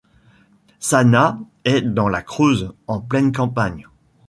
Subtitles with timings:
[0.79, 3.85] Sannat est dans la Creuse, en pleine campagne.